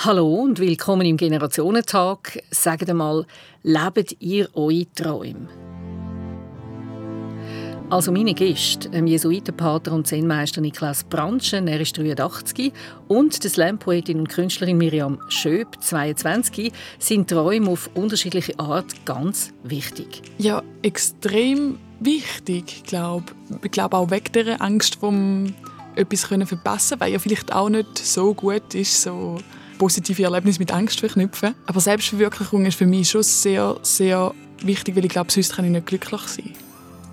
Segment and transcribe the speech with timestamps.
[0.00, 2.40] Hallo und willkommen im Generationentag.
[2.52, 3.26] Sagt einmal,
[3.64, 5.48] lebt ihr eure Träume?
[7.90, 12.72] Also meine Gäste, dem Jesuitenpater und Zen-Meister Niklas Branschen, er ist 83,
[13.08, 20.22] und der Slam-Poetin und Künstlerin Miriam Schöb, 22, sind Träume auf unterschiedliche Art ganz wichtig.
[20.38, 23.24] Ja, extrem wichtig, glaube
[23.64, 23.72] ich.
[23.72, 25.52] glaube auch weg der Angst vom
[25.96, 29.38] etwas verpassen, weil ja vielleicht auch nicht so gut ist, so
[29.78, 31.54] positive Erlebnisse mit Angst verknüpfen.
[31.66, 35.70] Aber Selbstverwirklichung ist für mich schon sehr, sehr wichtig, weil ich glaube, sonst kann ich
[35.70, 36.52] nicht glücklich sein.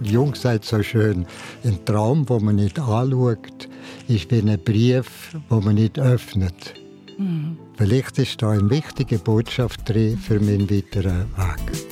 [0.01, 1.25] Jung sagt so schön,
[1.63, 3.69] ein Traum, den man nicht anschaut,
[4.07, 6.73] ist wie ein Brief, den man nicht öffnet.
[7.17, 7.57] Mhm.
[7.77, 11.85] Vielleicht ist da eine wichtige Botschaft drin für meinen weiteren Weg.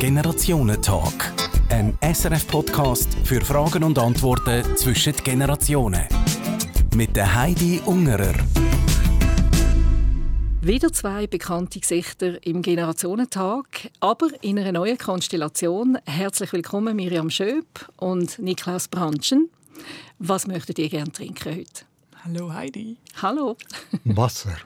[0.00, 1.32] Generationentalk.
[1.68, 6.04] Ein SRF-Podcast für Fragen und Antworten zwischen den Generationen.
[6.94, 8.34] Mit der Heidi Ungerer.
[10.66, 15.96] Wieder zwei bekannte Gesichter im Generationentag, aber in einer neuen Konstellation.
[16.06, 19.48] Herzlich willkommen Miriam Schöp und Niklas Branschen.
[20.18, 21.84] Was möchtet ihr gerne trinken heute?
[22.24, 22.96] Hallo Heidi.
[23.22, 23.56] Hallo.
[24.04, 24.56] Wasser.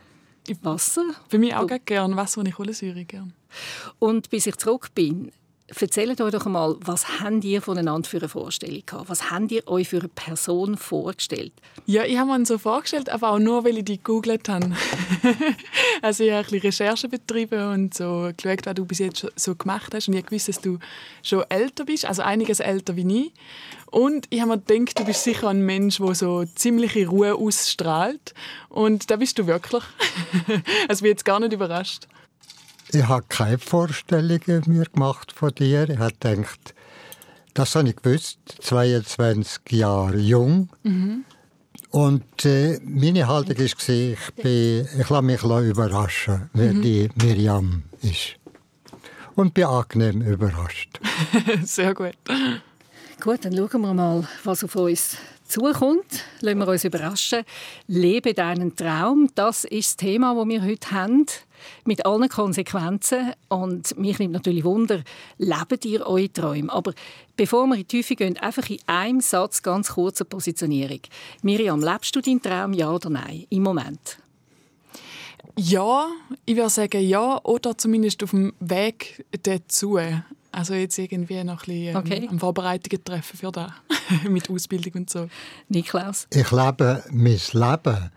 [0.62, 1.05] Wasser?
[1.28, 3.34] Für mich auch gerne Wasser und Kohlensäure gern.
[3.98, 5.31] Und bis ich zurück bin,
[5.79, 9.09] Erzählt euch doch einmal, was habt ihr voneinander für eine Vorstellung gehabt?
[9.09, 11.53] Was habt ihr euch für eine Person vorgestellt?
[11.87, 14.73] Ja, ich habe mir so vorgestellt, aber auch nur, weil ich die gegoogelt habe.
[16.03, 19.55] also ich habe ein bisschen Recherche betrieben und so geschaut, was du bis jetzt so
[19.55, 20.09] gemacht hast.
[20.09, 20.79] Und ich wusste, dass du
[21.23, 23.33] schon älter bist, also einiges älter wie ich.
[23.91, 28.34] Und ich habe mir gedacht, du bist sicher ein Mensch, der so ziemliche Ruhe ausstrahlt.
[28.69, 29.84] Und da bist du wirklich.
[30.89, 32.09] also ich bin jetzt gar nicht überrascht.
[32.93, 35.89] Ich habe keine Vorstellungen mir gemacht von dir.
[35.89, 36.75] Ich habe gedacht,
[37.55, 40.71] das habe ich gewusst, 22 Jahre jung.
[40.83, 41.25] Mhm.
[41.91, 46.83] Und äh, meine Haltung war, ich, bin, ich lasse mich überraschen, wer mhm.
[46.83, 48.37] die Miriam ist.
[49.37, 51.01] Und bin angenehm überrascht.
[51.63, 52.17] Sehr gut.
[53.21, 56.25] Gut, dann schauen wir mal, was auf uns zukommt.
[56.41, 57.45] Lassen wir uns überraschen.
[57.87, 61.27] Lebe deinen Traum, das ist das Thema, das wir heute haben
[61.84, 63.32] mit allen Konsequenzen.
[63.48, 65.03] Und mich nimmt natürlich Wunder,
[65.38, 66.72] lebt ihr eure Träume?
[66.72, 66.93] Aber
[67.37, 71.00] bevor wir in die Tiefe gehen, einfach in einem Satz ganz kurze Positionierung.
[71.43, 74.19] Miriam, lebst du deinen Traum, ja oder nein, im Moment?
[75.56, 76.09] Ja,
[76.47, 79.99] ich würde sagen ja, oder zumindest auf dem Weg dazu.
[80.53, 82.28] Also jetzt irgendwie noch ein bisschen ähm, okay.
[82.31, 83.70] am Vorbereitungen treffen für das,
[84.28, 85.28] mit Ausbildung und so.
[85.69, 86.26] Niklaus?
[86.32, 88.10] Ich lebe mein Leben.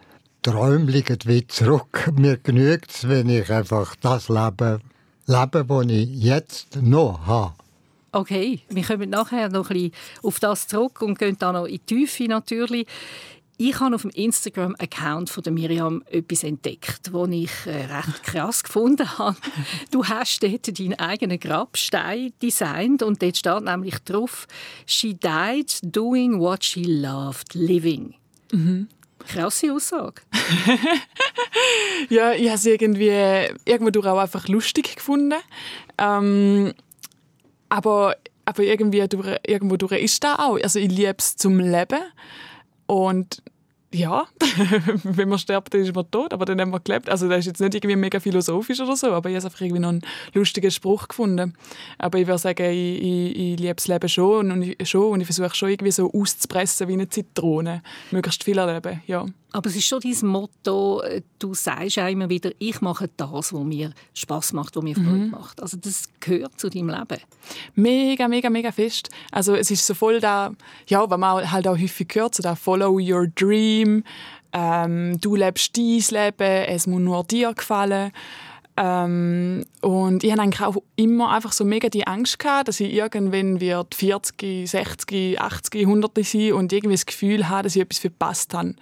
[0.43, 2.11] Träume liegen wie zurück.
[2.17, 4.81] Mir genügt es, wenn ich einfach das Leben
[5.25, 7.53] lebe, das ich jetzt noch habe.
[8.11, 11.75] Okay, wir kommen nachher noch ein bisschen auf das zurück und gehen dann noch in
[11.75, 12.85] die Tiefe natürlich.
[13.57, 18.63] Ich habe auf dem Instagram-Account von der Miriam etwas entdeckt, das ich äh, recht krass
[18.65, 19.37] gefunden habe.
[19.91, 24.47] Du hast dort deinen eigenen Grabstein designt und dort steht nämlich drauf
[24.85, 28.15] «She died doing what she loved, living».
[28.51, 28.89] Mhm.
[29.27, 30.21] Krasse Aussage.
[32.09, 33.09] ja, ich habe es irgendwie
[33.65, 35.39] irgendwo auch einfach lustig gefunden.
[35.97, 36.73] Ähm,
[37.69, 40.59] aber, aber irgendwie durch, irgendwo durch ist das auch.
[40.61, 42.01] Also ich liebe es zum Leben.
[42.85, 43.41] Und
[43.93, 44.25] ja,
[45.03, 47.09] wenn man stirbt, dann ist man tot, aber dann haben wir gelebt.
[47.09, 49.79] Also das ist jetzt nicht irgendwie mega philosophisch oder so, aber ich habe einfach irgendwie
[49.79, 50.01] noch einen
[50.33, 51.53] lustigen Spruch gefunden.
[51.97, 55.55] Aber ich würde sagen, ich, ich, ich liebe das Leben schon und ich, ich versuche
[55.55, 59.25] schon irgendwie so auszupressen wie eine Zitrone, möglichst viel erleben, ja.
[59.53, 63.53] Aber es ist schon dein Motto, äh, du sagst auch immer wieder, ich mache das,
[63.53, 65.29] was mir Spaß macht, was mir Freude mhm.
[65.29, 65.61] macht.
[65.61, 67.21] Also das gehört zu deinem Leben.
[67.75, 69.09] Mega, mega, mega fest.
[69.31, 70.51] Also es ist so voll da,
[70.87, 74.03] ja, was man halt auch häufig hört, so da Follow your dream,
[74.53, 78.11] ähm, du lebst dein Leben, es muss nur dir gefallen.
[78.75, 82.91] Ähm, und ich hatte eigentlich auch immer einfach so mega die Angst gehabt, dass ich
[82.91, 87.99] irgendwann wird 40, 60, 80, 100 sein und irgendwie das Gefühl habe, dass ich etwas
[87.99, 88.73] verpasst habe.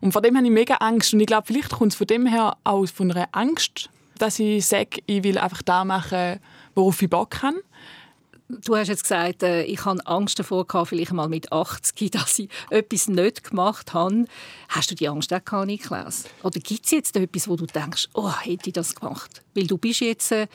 [0.00, 1.12] Und vor dem habe ich mega Angst.
[1.12, 4.64] Und ich glaube, vielleicht kommt es von dem her auch von einer Angst, dass ich
[4.66, 6.38] sage, ich will einfach da machen,
[6.74, 7.56] worauf ich Bock habe.
[8.62, 12.38] Du hast jetzt gesagt, äh, ich habe Angst davor gehabt, vielleicht mal mit 80, dass
[12.38, 14.24] ich etwas nicht gemacht habe.
[14.68, 16.24] Hast du die Angst auch gehabt, Niklas?
[16.42, 19.42] Oder gibt es jetzt etwas, wo du denkst, oh, hätte ich das gemacht?
[19.54, 20.48] Weil du bist jetzt äh,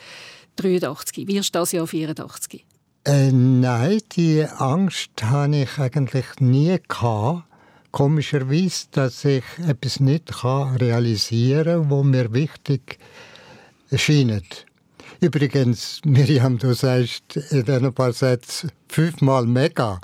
[0.56, 2.64] 83, wirst das Jahr 84.
[3.04, 7.44] Äh, nein, die Angst habe ich eigentlich nie gehabt.
[7.92, 12.98] Komischerweise, dass ich etwas nicht realisieren kann, was mir wichtig
[13.90, 14.66] erscheint.
[15.20, 20.00] Übrigens, Miriam, du sagst in diesen paar Sätzen fünfmal mega.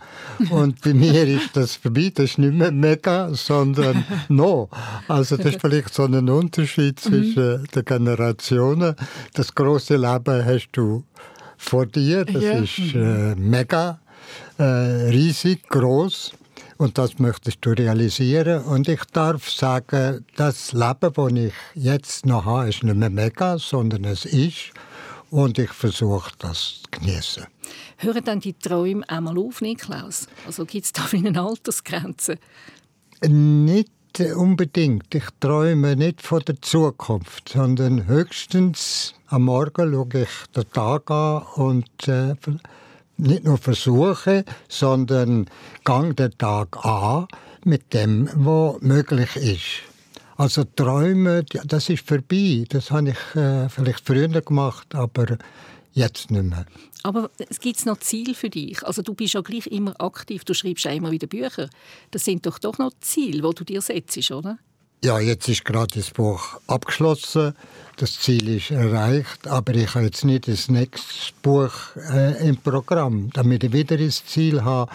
[0.50, 2.11] Und bei mir ist das vorbei.
[2.14, 4.70] Das ist nicht mehr mega, sondern no.
[5.09, 8.97] Also das ist vielleicht so ein Unterschied zwischen den Generationen.
[9.35, 11.05] Das große Leben hast du
[11.59, 12.25] vor dir.
[12.25, 12.53] Das ja.
[12.59, 14.00] ist äh, mega,
[14.59, 16.32] äh, riesig, groß.
[16.79, 18.64] Und das möchtest du realisieren.
[18.64, 23.59] Und ich darf sagen, das Leben, das ich jetzt noch habe, ist nicht mehr mega,
[23.59, 24.73] sondern es ist
[25.32, 27.46] und ich versuche das zu genießen.
[27.96, 30.29] Hören dann die Träume einmal auf, Niklaus?
[30.46, 32.37] Also gibt es da eine Altersgrenze?
[33.26, 33.90] Nicht
[34.37, 35.14] unbedingt.
[35.14, 41.43] Ich träume nicht von der Zukunft, sondern höchstens am Morgen schaue ich den Tag an
[41.55, 42.35] und äh,
[43.17, 45.49] nicht nur versuche, sondern
[45.85, 47.26] gang den Tag an
[47.64, 49.91] mit dem, was möglich ist.
[50.37, 52.64] Also Träume, das ist vorbei.
[52.69, 55.38] Das habe ich äh, vielleicht früher gemacht, aber
[55.93, 56.67] jetzt nicht mehr.
[57.02, 58.82] Aber es gibt noch Ziele für dich.
[58.84, 61.69] Also du bist ja gleich immer aktiv, du schreibst ja immer wieder Bücher.
[62.11, 64.58] Das sind doch doch noch Ziele, die du dir setzt, oder?
[65.05, 67.55] Ja, jetzt ist gerade das Buch abgeschlossen.
[67.96, 71.73] Das Ziel ist erreicht, aber ich habe jetzt nicht das nächste Buch
[72.08, 74.93] äh, im Programm, damit ich wieder das Ziel habe.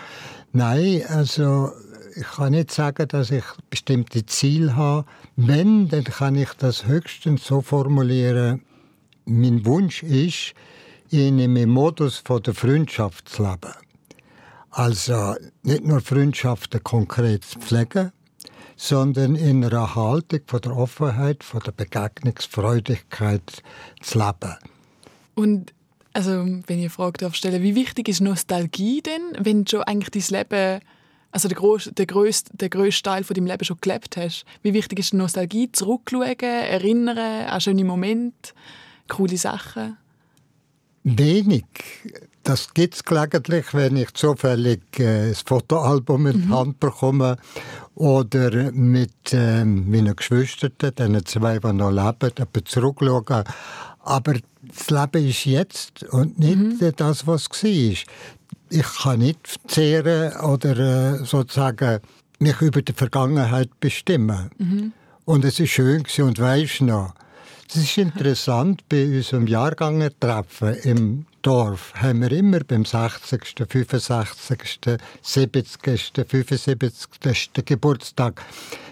[0.54, 1.72] Nein, also
[2.18, 5.06] ich kann nicht sagen, dass ich bestimmte Ziele habe.
[5.36, 8.64] Wenn, dann kann ich das höchstens so formulieren.
[9.26, 10.54] Mein Wunsch ist,
[11.12, 13.74] in einem Modus von der Freundschaft zu leben.
[14.72, 18.12] Also nicht nur Freundschaften konkret zu pflegen,
[18.76, 23.64] sondern in einer Haltung von der Offenheit, von der Begegnungsfreudigkeit
[24.02, 24.56] zu leben.
[25.36, 25.74] Und
[26.14, 30.40] also, wenn ich eine Frage darf wie wichtig ist Nostalgie denn, wenn schon eigentlich dein
[30.40, 30.82] Leben
[31.32, 34.46] also der, gross, der, grösste, der grösste Teil von deinem Leben schon gelebt hast.
[34.64, 35.72] Wie wichtig ist die Nostalgie?
[35.72, 38.54] Zurückschauen, erinnern an schöne Momente,
[39.08, 39.98] coole Sachen?
[41.04, 41.66] Wenig.
[42.44, 46.56] Das gibt es gelegentlich, wenn ich zufällig äh, das Fotoalbum in die mhm.
[46.56, 47.38] Hand bekomme
[47.96, 52.32] oder mit äh, meinen Geschwistern, den zwei, die noch leben,
[52.66, 53.44] zurückschauen.
[54.00, 56.94] Aber das Leben ist jetzt und nicht mhm.
[56.96, 57.96] das, was war
[58.70, 62.00] ich kann nicht zehren oder äh, sozusagen
[62.40, 64.52] mich über die Vergangenheit bestimmen.
[64.58, 64.94] Mhm.
[65.26, 67.14] Und es ist schön und weisst noch,
[67.70, 76.26] es ist interessant, bei unserem Jahrgangertreffen im Dorf haben wir immer beim 60., 65., 70.,
[76.26, 77.66] 75.
[77.66, 78.42] Geburtstag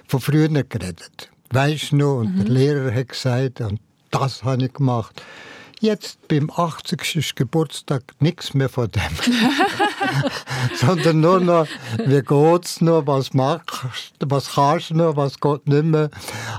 [0.07, 1.29] von früher geredet.
[1.51, 2.39] Weisst noch, und mhm.
[2.43, 3.79] der Lehrer hat gesagt, und
[4.11, 5.21] das habe ich gemacht.
[5.85, 7.35] Jetzt beim 80.
[7.35, 9.03] Geburtstag nichts mehr von dem.
[10.75, 11.67] Sondern nur noch,
[12.03, 16.09] wie geht's noch, was machst du, was kannst du noch, was geht nicht mehr.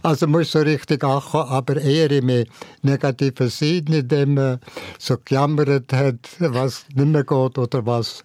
[0.05, 2.46] Also muss so richtig ankommen, aber eher im
[2.82, 4.61] negativen Sinn, indem man
[4.96, 8.22] so gejammert hat, was nicht mehr geht oder was,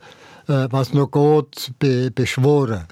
[0.47, 2.85] äh, was noch geht, be beschworen.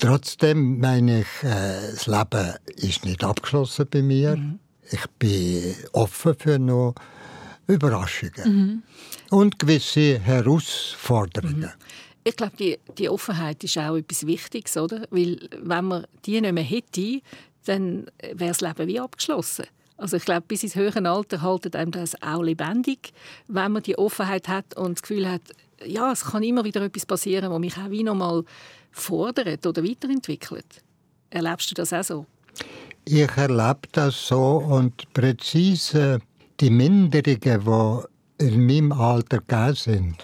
[0.00, 4.36] Trotzdem meine ich, äh, das Leben ist nicht abgeschlossen bei mir.
[4.38, 4.58] Mhm
[4.90, 6.94] ich bin offen für noch
[7.66, 8.82] Überraschungen mhm.
[9.30, 11.60] und gewisse Herausforderungen.
[11.60, 11.70] Mhm.
[12.24, 15.06] Ich glaube, die, die Offenheit ist auch etwas Wichtiges, oder?
[15.10, 17.20] Weil wenn man die nicht mehr hätte,
[17.64, 19.66] dann wäre das Leben wie abgeschlossen.
[19.96, 23.12] Also ich glaube, bis ins höhere Alter haltet einem das auch lebendig,
[23.48, 25.42] wenn man die Offenheit hat und das Gefühl hat,
[25.84, 28.44] ja, es kann immer wieder etwas passieren, was mich auch wie noch mal
[28.90, 30.82] fordert oder weiterentwickelt.
[31.30, 32.26] Erlebst du das auch so?
[33.12, 36.20] Ich erlebe das so und präzise
[36.60, 38.04] die Minderungen,
[38.38, 40.16] die in meinem Alter gegeben sind,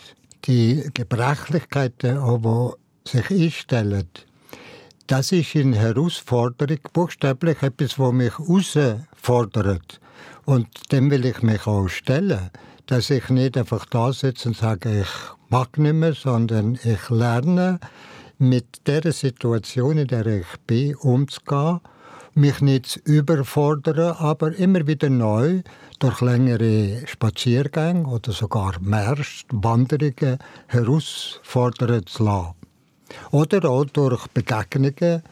[0.44, 4.08] die Gebrechlichkeiten, die sich einstellen,
[5.08, 10.00] das ist eine Herausforderung, buchstäblich etwas, was mich herausfordert.
[10.44, 12.50] Und dem will ich mich auch stellen,
[12.86, 15.10] dass ich nicht einfach da sitze und sage, ich
[15.48, 17.80] mag nicht mehr, sondern ich lerne,
[18.38, 21.80] mit der Situation, in der ich bin, umzugehen
[22.36, 25.62] mich nicht zu überfordern, aber immer wieder neu
[25.98, 32.54] durch längere Spaziergänge oder sogar Märsche, Wanderungen herausfordern zu lassen.
[33.30, 35.22] Oder auch durch Begegnungen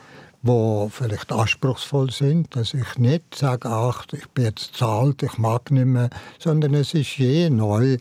[0.44, 5.38] die vielleicht anspruchsvoll sind, dass ich nicht sage, ach, ich bin jetzt zu alt, ich
[5.38, 7.96] mag nicht mehr, sondern es ist je neu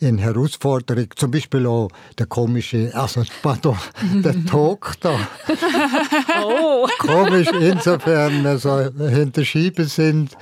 [0.00, 1.08] eine Herausforderung.
[1.16, 3.76] Zum Beispiel auch der komische, also pardon,
[4.14, 5.18] der Talk da.
[6.44, 6.86] oh.
[6.98, 10.36] Komisch insofern, also hinter Schiebe sind,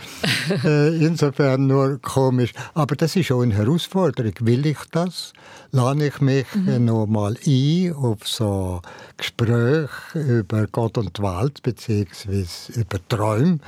[0.63, 2.53] äh, insofern nur komisch.
[2.75, 4.35] Aber das ist auch eine Herausforderung.
[4.41, 5.33] Will ich das?
[5.73, 6.85] Lade ich mich mhm.
[6.85, 8.81] noch mal ein auf so
[9.17, 13.59] Gespräche über Gott und die Welt, beziehungsweise über Träume.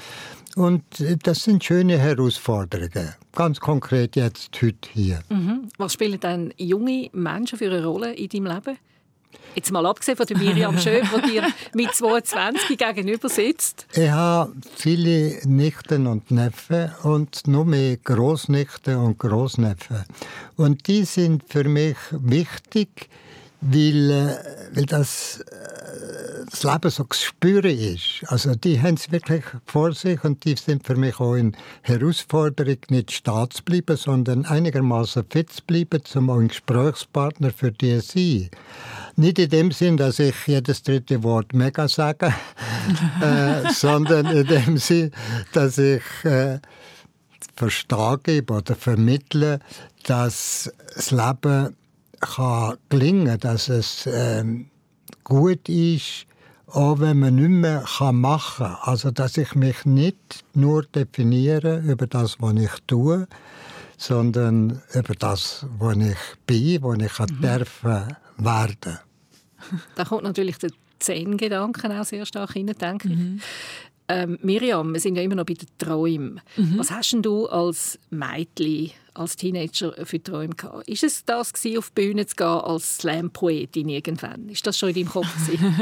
[0.56, 0.82] Und
[1.22, 3.14] das sind schöne Herausforderungen.
[3.32, 5.20] Ganz konkret jetzt heute hier.
[5.28, 5.68] Mhm.
[5.78, 8.78] Was spielen dann junge Menschen für eine Rolle in deinem Leben?
[9.54, 13.86] Jetzt mal abgesehen von der Miriam Schöb, die dir mit 22 gegenüber sitzt.
[13.92, 20.04] Ich habe viele Nichten und Neffen und nur mehr Großnichten und Großneffen.
[20.56, 23.08] Und die sind für mich wichtig,
[23.60, 28.22] weil, äh, weil das, äh, das Leben so spüren ist.
[28.26, 32.76] Also die haben es wirklich vor sich und die sind für mich auch in Herausforderung,
[32.90, 38.18] nicht stehen zu bleiben, sondern einigermaßen fit zu bleiben, um ein Gesprächspartner für die zu
[38.18, 38.50] sein.
[39.18, 42.32] Nicht in dem Sinn, dass ich jedes dritte Wort mega sage,
[43.20, 45.10] äh, sondern in dem Sinn,
[45.52, 46.60] dass ich äh,
[47.56, 49.58] Verstehen gebe oder vermittle,
[50.04, 51.76] dass das Leben
[52.20, 54.70] kann gelingen dass es ähm,
[55.24, 56.26] gut ist,
[56.68, 58.76] auch wenn man nicht mehr machen kann.
[58.82, 63.26] Also, dass ich mich nicht nur definiere über das, was ich tue,
[63.96, 67.40] sondern über das, was ich bin, was ich mhm.
[67.40, 69.07] dürfen werden.
[69.96, 73.16] Da kommt natürlich der Zen-Gedanken auch sehr stark hinein, denke ich.
[73.16, 73.40] Mhm.
[74.10, 76.40] Ähm, Miriam, wir sind ja immer noch bei den Träumen.
[76.56, 76.78] Mhm.
[76.78, 80.88] Was hast denn du als Mädchen, als Teenager für Träume gehabt?
[80.88, 84.48] Ist es das gewesen, auf die Bühne zu gehen als Slam-Poetin irgendwann?
[84.48, 85.28] Ist das schon in deinem Kopf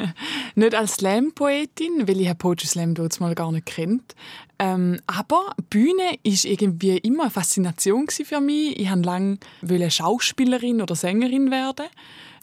[0.57, 4.17] Nicht als Slam-Poetin, weil ich Poetry Slam dort mal gar nicht kennt.
[4.59, 8.81] Ähm, aber Bühne ist irgendwie immer eine Faszination für mich.
[8.81, 11.87] Ich wollte lange Schauspielerin oder Sängerin werden.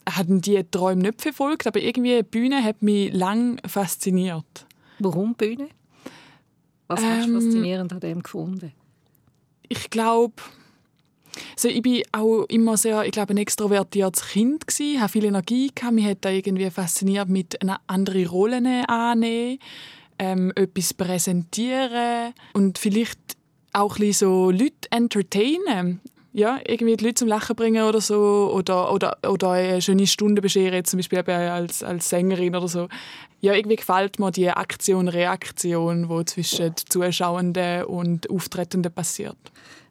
[0.08, 4.66] Hatten die Träume nicht verfolgt, aber irgendwie Bühne hat mich lang fasziniert.
[4.98, 5.68] Warum Bühne?
[6.88, 8.72] Was ähm, hast du ähm, faszinierend an dem gefunden?
[9.68, 10.34] Ich glaube,
[11.52, 15.70] also ich bin auch immer sehr, ich glaube, ein extrovertiertes Kind gsi, habe viel Energie
[15.74, 19.58] gehabt, mich hat da irgendwie fasziniert mit einer anderen Rollen annehmen,
[20.18, 23.18] ähm, etwas präsentieren und vielleicht
[23.72, 26.00] auch ein so Leute entertainen
[26.36, 30.42] ja, irgendwie die Leute zum Lachen bringen oder so oder, oder, oder eine schöne Stunde
[30.42, 32.88] bescheren, zum Beispiel als, als Sängerin oder so.
[33.40, 39.36] Ja, irgendwie gefällt mir die Aktion-Reaktion, die zwischen Zuschauenden und Auftretenden passiert.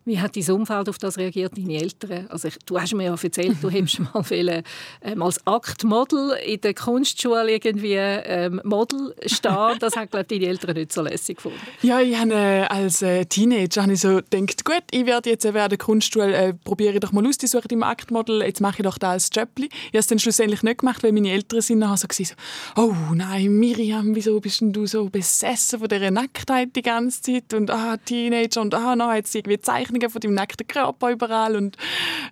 [0.06, 2.28] Wie hat dein Umfeld auf das reagiert, deine Eltern?
[2.30, 4.64] Also ich, du hast mir ja erzählt, du hättest mal wollen,
[5.02, 9.78] ähm, als Aktmodel in der Kunstschule irgendwie ähm, Model stehen.
[9.80, 11.60] Das hat, glaube deine Eltern nicht so lässig gefunden.
[11.82, 15.46] Ja, ich habe, äh, als äh, Teenager habe ich so gedacht, gut, ich werde jetzt
[15.46, 18.84] während der Kunstschule, äh, probiere doch mal aus, die suche im Aktmodel, jetzt mache ich
[18.84, 19.68] doch da als Jobli.
[19.68, 22.34] Ich habe es dann schlussendlich nicht gemacht, weil meine Eltern sind nachher so, so
[22.76, 27.72] oh nein, Miriam, wieso bist du so besessen von dieser Nacktheit die ganze Zeit und
[27.72, 31.78] ah, Teenager und ah, noch jetzt irgendwie Zeichen Zeichnungen von deinem nackten Körper überall und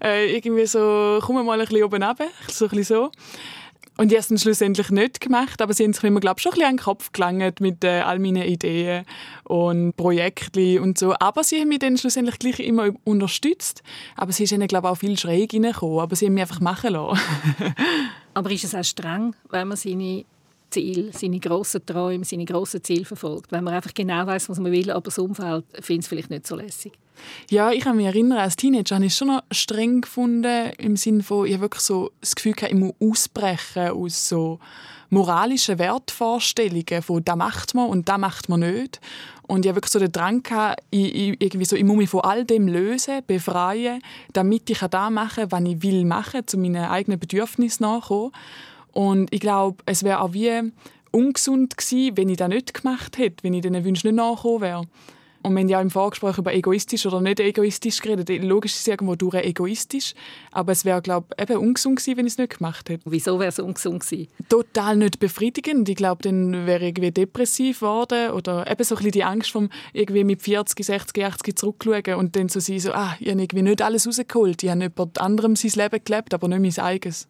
[0.03, 3.11] äh, irgendwie so, komm mal ein bisschen oben runter, so ein bisschen so.
[3.97, 6.53] Und ich habe es dann schlussendlich nicht gemacht, aber sie haben sich mir, glaube schon
[6.53, 9.05] ein bisschen an den Kopf gelangt mit äh, all meinen Ideen
[9.43, 11.13] und Projekten und so.
[11.19, 13.83] Aber sie haben mich dann schlussendlich gleich immer unterstützt.
[14.15, 15.99] Aber sie ist ihnen, glaube ich, auch viel schräg reingekommen.
[15.99, 17.19] Aber sie haben mich einfach machen lassen.
[18.33, 20.25] aber ist es auch streng, wenn man seine
[20.71, 23.51] Ziel, seine grossen Träume, seine grossen Ziele verfolgt.
[23.51, 26.47] Wenn man einfach genau weiß, was man will, aber das Umfeld findet es vielleicht nicht
[26.47, 26.93] so lässig.
[27.49, 30.95] Ja, ich kann mich erinnern, als Teenager habe ich es schon noch streng gefunden, im
[30.95, 34.59] Sinne von, ich habe wirklich so das Gefühl, ich muss ausbrechen aus so
[35.09, 38.99] moralischen Wertvorstellungen von «da macht man» und «da macht man nicht».
[39.47, 42.09] Und ich habe wirklich so den Drang gehabt, ich, ich, irgendwie so, ich muss mich
[42.09, 44.01] von all dem lösen, befreien,
[44.31, 48.31] damit ich da machen kann, was ich will machen, zu meinen eigenen Bedürfnissen nachkommen.
[48.93, 50.71] Und ich glaube, es wäre auch wie
[51.11, 54.87] ungesund gewesen, wenn ich das nicht gemacht hätte, wenn ich diesen Wünschen nicht nachgekommen wäre.
[55.43, 58.29] Und wir haben ja im Vorgespräch über egoistisch oder nicht egoistisch geredet.
[58.43, 60.13] Logisch ist es irgendwo durch egoistisch,
[60.51, 63.03] aber es wäre, glaube ich, eben ungesund gewesen, wenn ich es nicht gemacht hätte.
[63.05, 64.27] Wieso wäre es ungesund gewesen?
[64.49, 65.89] Total nicht befriedigend.
[65.89, 69.51] Ich glaube, dann wäre ich irgendwie depressiv geworden oder eben so ein bisschen die Angst
[69.51, 73.41] vom irgendwie mit 40, 60, 80 zurückschauen und dann so sein, so, ah, ich habe
[73.41, 74.61] irgendwie nicht alles rausgeholt.
[74.61, 77.27] Ich habe jemand anderem sein Leben gelebt, aber nicht mein eigenes.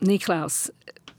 [0.00, 0.72] Niklaus,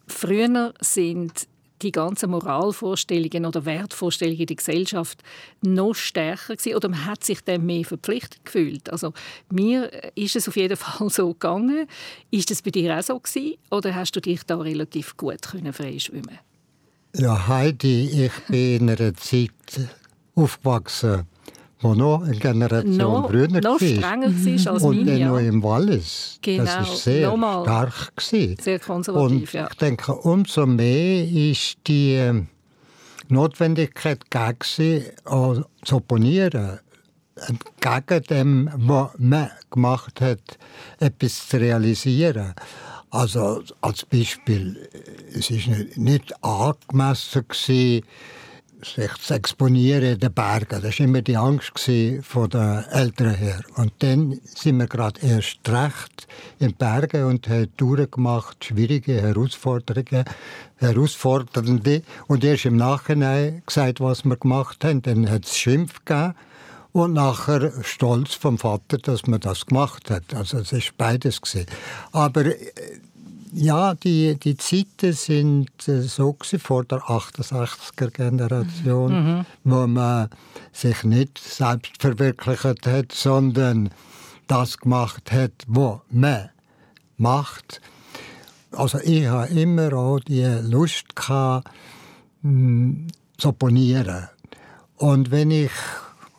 [0.07, 1.47] früher sind
[1.81, 5.23] die ganzen Moralvorstellungen oder Wertvorstellungen der Gesellschaft
[5.61, 8.91] noch stärker gewesen, oder man hat sich dem mehr verpflichtet gefühlt.
[8.91, 9.13] Also
[9.49, 11.87] mir ist es auf jeden Fall so gegangen.
[12.29, 15.73] Ist es bei dir auch so gewesen, oder hast du dich da relativ gut können
[15.73, 16.37] freischwimmen?
[17.15, 19.51] Ja, Heidi, ich bin in einer Zeit
[20.33, 21.27] aufgewachsen,
[21.81, 26.37] wo noch eine Generation no, früher noch strenger war als Und dann noch im Wallis.
[26.41, 27.63] Genau, das war sehr Nochmal.
[27.63, 28.15] stark.
[28.15, 28.57] Gewesen.
[28.61, 29.67] Sehr konservativ, Und ja.
[29.69, 32.47] ich denke, umso mehr ist die ähm,
[33.29, 34.57] Notwendigkeit gegen
[35.83, 36.79] zu opponieren,
[37.79, 40.59] gegen dem, was man gemacht hat,
[40.99, 42.53] etwas zu realisieren.
[43.09, 44.77] Also als Beispiel,
[45.33, 48.05] es ist nicht, nicht angemessen gewesen,
[48.85, 50.81] sich zu exponieren in den Bergen.
[50.81, 51.71] Das war immer die Angst
[52.23, 53.61] von den Eltern her.
[53.75, 56.27] Und dann sind wir gerade erst recht
[56.59, 60.25] in den Bergen und haben Touren gemacht, schwierige Herausforderungen,
[60.77, 62.01] herausfordernde.
[62.27, 65.01] Und erst im Nachhinein gesagt, was wir gemacht haben.
[65.01, 66.35] Dann hat es Schimpf gegeben.
[66.93, 70.33] Und nachher Stolz vom Vater, dass man das gemacht hat.
[70.33, 71.65] Also es ist beides gewesen.
[72.11, 72.57] Aber äh,
[73.53, 79.45] ja, die, die Zeiten sind äh, so vor der 68er Generation, mhm.
[79.63, 80.29] wo man
[80.71, 83.89] sich nicht selbst verwirklicht hat, sondern
[84.47, 86.49] das gemacht hat, was man
[87.17, 87.81] macht.
[88.71, 91.69] Also ich habe immer auch die Lust gehabt,
[92.41, 94.29] zu opponieren.
[94.95, 95.71] Und wenn ich,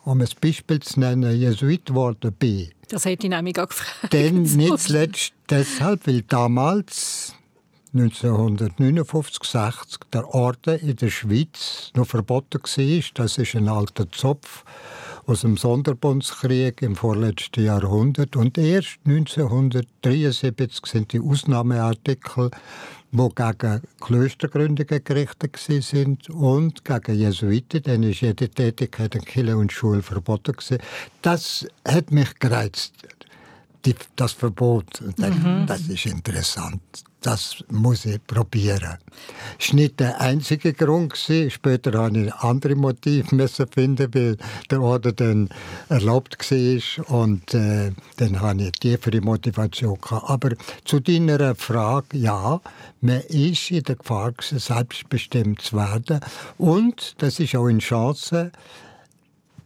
[0.03, 4.13] um ein Beispiel zu nennen, Jesuit geworden bin, das hätte ich nämlich auch gefragt.
[4.13, 7.33] Denn nicht zuletzt deshalb, weil damals
[7.93, 13.01] 1959, 60 der Orden in der Schweiz noch verboten war.
[13.15, 14.63] Das ist ein alter Zopf
[15.25, 18.35] aus dem Sonderbundskrieg im vorletzten Jahrhundert.
[18.35, 22.51] Und erst 1973 sind die Ausnahmeartikel
[23.13, 27.83] die gegen Klöstergründungen gerichtet sind und gegen Jesuiten.
[27.83, 30.55] Dann ist jede Tätigkeit in Kirche und Schule verboten.
[31.21, 32.93] Das hat mich gereizt,
[34.15, 35.01] das Verbot.
[35.17, 35.65] Mhm.
[35.67, 36.81] Das ist interessant
[37.23, 38.97] das muss ich probieren.
[39.57, 41.17] Das war nicht der einzige Grund.
[41.17, 44.37] Später habe ich andere Motive finden, weil
[44.69, 45.49] der Orden dann
[45.89, 50.29] erlaubt war und äh, dann habe ich tiefere Motivation gehabt.
[50.29, 50.49] Aber
[50.83, 52.61] zu deiner Frage, ja,
[53.01, 56.19] man ist in der Gefahr, selbstbestimmt zu werden
[56.57, 58.51] und das ist auch eine Chance,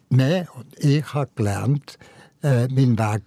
[0.09, 1.97] und ich habe gelernt,
[2.43, 3.23] äh, meinen Weg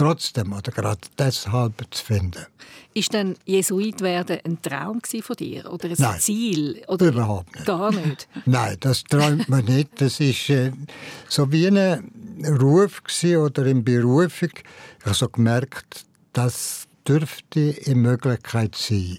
[0.00, 2.46] trotzdem oder gerade deshalb zu finden.
[2.94, 6.82] Ist denn Jesuit werden ein Traum von dir oder ein Nein, Ziel?
[6.88, 7.66] Oder überhaupt nicht.
[7.66, 8.26] Gar nicht?
[8.46, 10.00] Nein, das träumt man nicht.
[10.00, 10.72] Das ist äh,
[11.28, 12.10] so wie ein
[12.60, 14.50] Ruf oder eine Berufung.
[14.98, 19.18] Ich habe so gemerkt, das dürfte eine Möglichkeit sein.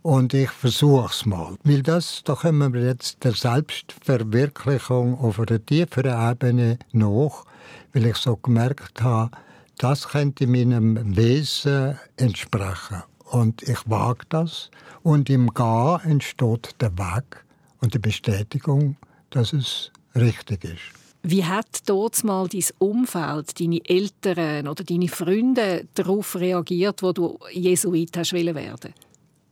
[0.00, 1.56] Und ich versuche es mal.
[1.64, 7.44] Weil das, da kommen wir jetzt der Selbstverwirklichung auf einer tieferen Ebene nach,
[7.92, 9.30] weil ich so gemerkt habe,
[9.78, 13.02] das könnte meinem Wesen entsprechen.
[13.30, 14.70] Und ich wage das.
[15.02, 17.44] Und im Gehen entsteht der Weg
[17.80, 18.96] und die Bestätigung,
[19.30, 20.98] dass es richtig ist.
[21.22, 27.38] Wie hat dort mal dein Umfeld, deine Eltern oder deine Freunde darauf reagiert, wo du
[27.52, 28.94] Jesuit hast werden?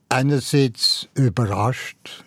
[0.09, 2.23] Einerseits überrascht,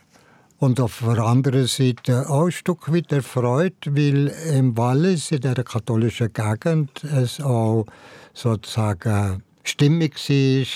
[0.61, 5.55] und auf der anderen Seite auch ein Stück weit erfreut, weil im Wallis, in der
[5.55, 7.87] katholischen Gegend, es auch
[8.35, 10.67] sozusagen stimmig war,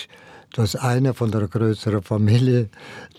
[0.55, 2.71] dass einer von der größeren Familie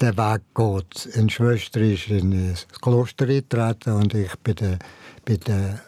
[0.01, 1.15] den Weg geht.
[1.15, 5.81] Eine Schwester ist in das Kloster eingetreten und ich bin der,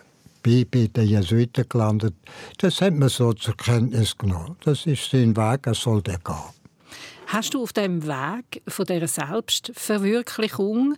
[0.43, 2.13] bei, bei den Jesuiten gelandet.
[2.59, 4.55] Das hat man so zur Kenntnis genommen.
[4.63, 6.56] Das ist sein Weg, er soll der gehen.
[7.27, 10.95] Hast du auf dem Weg von dieser Selbstverwirklichung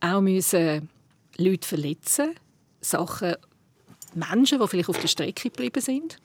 [0.00, 0.88] auch müssen
[1.36, 2.34] Leute verletzen
[2.80, 3.36] Sachen,
[4.12, 6.18] Menschen, die vielleicht auf der Strecke geblieben sind?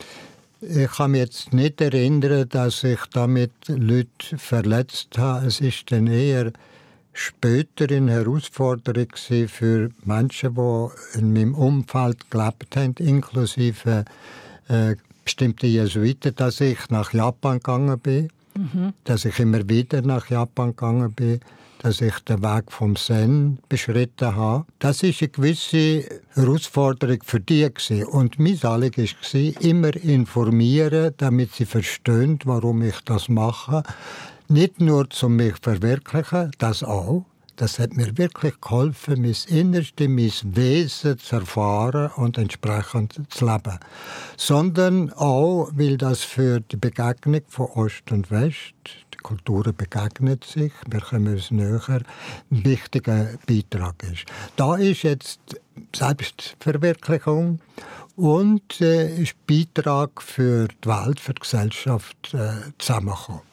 [0.60, 5.46] Ich kann mich jetzt nicht erinnern, dass ich damit Leute verletzt habe.
[5.46, 6.52] Es ist dann eher
[7.12, 14.06] später eine Herausforderung für Menschen, die in meinem Umfeld gelebt haben, inklusive
[14.68, 18.30] äh, bestimmte Jesuiten, dass ich nach Japan gegangen bin
[19.04, 21.40] dass ich immer wieder nach Japan gegangen bin,
[21.80, 24.66] dass ich den Weg vom Zen beschritten habe.
[24.80, 27.70] Das ist eine gewisse Herausforderung für die
[28.10, 33.84] und mein Anliegen war, immer informieren, damit sie verstehen, warum ich das mache.
[34.48, 40.32] Nicht nur zum mich verwirklichen, das auch, das hat mir wirklich geholfen, mein Innerste, mein
[40.44, 43.80] Wesen zu erfahren und entsprechend zu leben.
[44.38, 48.74] Sondern auch, weil das für die Begegnung von Ost und West,
[49.14, 54.26] die Kulturen begegnen sich, wir kommen uns näher, ein wichtiger Beitrag ist.
[54.56, 55.40] Da ist jetzt
[55.96, 57.60] Selbstverwirklichung
[58.16, 63.53] und äh, ist Beitrag für die Welt, für die Gesellschaft äh, zusammengekommen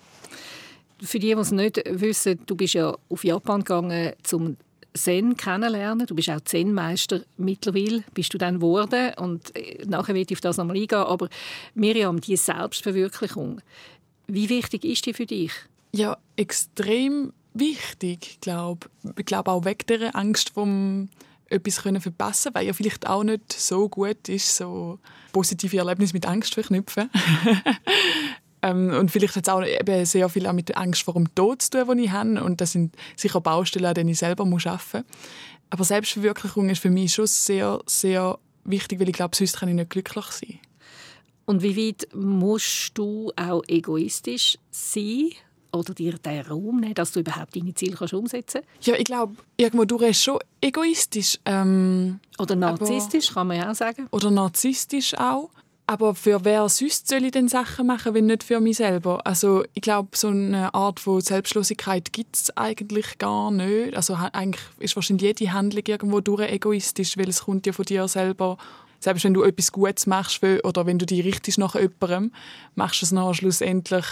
[1.02, 4.56] für die, die es nicht wissen, du bist ja auf Japan gegangen, zum
[4.94, 6.06] Zen kennenlernen.
[6.06, 9.12] Du bist auch Zen-Meister mittlerweile, bist du dann geworden.
[9.16, 10.98] Und äh, nachher werde ich auf das nochmal eingehen.
[10.98, 11.28] Aber
[11.74, 13.60] Miriam, die Selbstverwirklichung,
[14.26, 15.52] wie wichtig ist die für dich?
[15.92, 19.24] Ja, extrem wichtig, glaube ich.
[19.26, 21.08] glaube auch weg der Angst vom
[21.50, 25.00] etwas können verpassen, weil ja vielleicht auch nicht so gut ist, so
[25.32, 27.10] positive Erlebnisse mit Angst verknüpfen.
[28.62, 31.34] Ähm, und vielleicht hat es auch eben sehr viel auch mit der Angst vor dem
[31.34, 32.42] Tod zu tun, die ich habe.
[32.42, 35.04] Und das sind sicher Baustellen, an denen ich selber arbeiten muss.
[35.70, 39.74] Aber Selbstverwirklichung ist für mich schon sehr, sehr wichtig, weil ich glaube, sonst kann ich
[39.74, 40.58] nicht glücklich sein.
[41.46, 45.30] Und wie weit musst du auch egoistisch sein
[45.72, 48.86] oder dir den Raum nehmen, dass du überhaupt deine Ziele kannst umsetzen kannst?
[48.86, 51.38] Ja, ich glaube, irgendwo du bist schon egoistisch.
[51.44, 54.06] Ähm, oder narzisstisch, aber, kann man ja auch sagen.
[54.10, 55.50] Oder narzisstisch auch.
[55.90, 59.26] Aber für wer sonst soll ich denn Sachen machen, wenn nicht für mich selber?
[59.26, 63.96] Also ich glaube, so eine Art von Selbstlosigkeit gibt es eigentlich gar nicht.
[63.96, 68.06] Also eigentlich ist wahrscheinlich jede Handlung irgendwo durch egoistisch, weil es kommt ja von dir
[68.06, 68.56] selber.
[69.00, 72.30] Selbst wenn du etwas Gutes machst oder wenn du dich richtest nach jemandem,
[72.76, 74.04] machst du es nachher schlussendlich,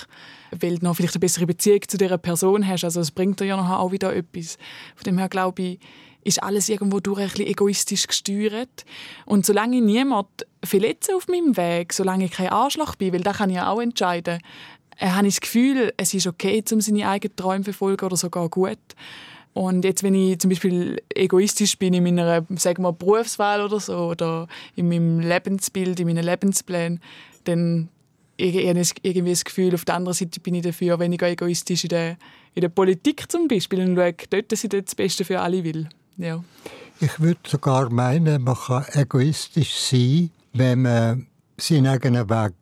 [0.50, 2.82] weil du noch vielleicht eine bessere Beziehung zu dieser Person hast.
[2.82, 4.58] Also es bringt dir ja nachher auch wieder etwas.
[4.96, 5.78] Von dem her glaube ich,
[6.24, 8.84] ist alles irgendwo durch ein bisschen egoistisch gesteuert.
[9.26, 10.26] Und solange niemand
[10.64, 13.80] verletze auf meinem Weg, solange ich kein Arschloch bin, weil da kann ich ja auch
[13.80, 14.40] entscheiden,
[14.98, 18.16] äh, habe ich das Gefühl, es ist okay, um seine eigenen Träume zu verfolgen oder
[18.16, 18.78] sogar gut.
[19.54, 23.96] Und jetzt, wenn ich zum Beispiel egoistisch bin in meiner sagen wir, Berufswahl oder so,
[24.10, 27.00] oder in meinem Lebensbild, in meinen Lebensplänen,
[27.44, 27.88] dann
[28.40, 31.88] habe ich irgendwie das Gefühl, auf der anderen Seite bin ich dafür weniger egoistisch in
[31.88, 32.16] der,
[32.54, 35.88] in der Politik zum Beispiel und schaue dort, dass ich das Beste für alle will.
[36.18, 36.44] Ja.
[37.00, 41.26] Ich würde sogar meinen, man kann egoistisch sein, wenn man
[41.58, 42.54] seinen eigenen Weg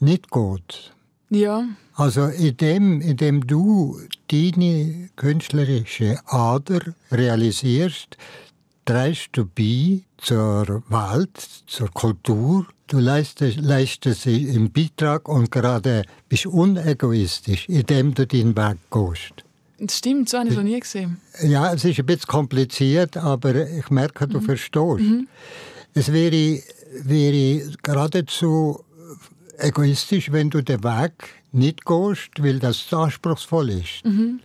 [0.00, 0.92] nicht geht.
[1.30, 1.64] Ja.
[1.94, 3.98] Also indem, indem du
[4.30, 8.16] deine künstlerische Ader realisierst,
[8.84, 12.66] trägst du bei zur Welt, zur Kultur.
[12.86, 19.44] Du leistest, leistest einen Beitrag und gerade bist unegoistisch, indem du deinen Weg gehst.
[19.78, 21.20] Das stimmt, so habe ich noch nie gesehen.
[21.42, 24.44] Ja, es ist ein bisschen kompliziert, aber ich merke, du mhm.
[24.44, 25.00] verstehst.
[25.00, 25.26] Mhm.
[25.94, 26.62] Es wäre,
[26.92, 28.84] wäre geradezu
[29.58, 31.12] egoistisch, wenn du den Weg
[31.52, 34.04] nicht gehst, weil das anspruchsvoll ist.
[34.04, 34.40] Mhm.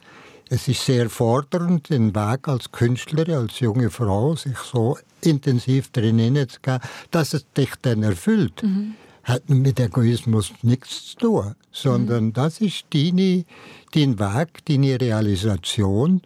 [0.50, 6.20] Es ist sehr fordernd, den Weg als Künstlerin, als junge Frau, sich so intensiv drin
[6.20, 6.80] hineinzugeben,
[7.12, 8.64] dass es dich dann erfüllt.
[8.64, 8.96] Mhm
[9.28, 12.34] hat mit Egoismus nichts zu tun, sondern mhm.
[12.34, 13.44] das ist deine,
[13.92, 16.22] dein Weg, deine Realisation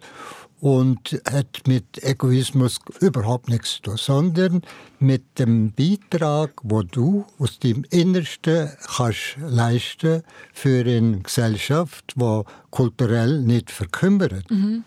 [0.62, 4.62] und hat mit Egoismus überhaupt nichts zu tun, sondern
[5.00, 10.22] mit dem Beitrag, wo du aus dem Innersten kannst leisten
[10.52, 14.48] für eine Gesellschaft, die kulturell nicht verkümmert.
[14.52, 14.84] Mhm.